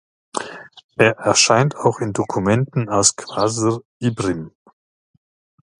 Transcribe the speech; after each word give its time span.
Er 0.95 1.11
erscheint 1.17 1.75
auch 1.75 1.99
in 1.99 2.11
Dokumenten 2.11 2.89
aus 2.89 3.15
Qasr 3.15 3.83
Ibrim. 3.99 4.49